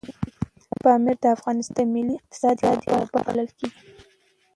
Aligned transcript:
پامیر 0.81 1.17
د 1.23 1.25
افغانستان 1.35 1.85
د 1.87 1.91
ملي 1.93 2.15
اقتصاد 2.19 2.55
یوه 2.65 2.79
برخه 2.85 3.15
بلل 3.25 3.49
کېږي. 3.57 3.83